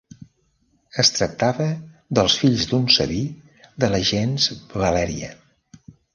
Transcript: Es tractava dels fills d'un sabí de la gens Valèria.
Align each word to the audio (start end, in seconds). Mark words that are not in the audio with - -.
Es 1.03 1.11
tractava 1.17 1.67
dels 2.21 2.37
fills 2.45 2.65
d'un 2.73 2.89
sabí 2.97 3.19
de 3.85 3.93
la 3.93 4.01
gens 4.15 4.51
Valèria. 4.81 5.33